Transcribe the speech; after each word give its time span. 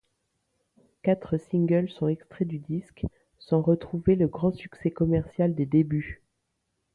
Quatre 1.03 1.37
singles 1.37 1.87
sont 1.91 2.07
extraits 2.07 2.47
du 2.47 2.57
disque, 2.57 3.03
sans 3.37 3.61
retrouver 3.61 4.15
le 4.15 4.27
grand 4.27 4.49
succès 4.51 4.89
commercial 4.89 5.53
des 5.53 5.67
débuts. 5.67 6.23